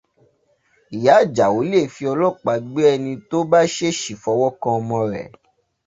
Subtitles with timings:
[0.95, 5.27] Ìyá Àjàó lè fi ọlọ́pàá gbé ẹni tó bá ṣèèṣì fọwọ́ kan ọmọ rẹ̀.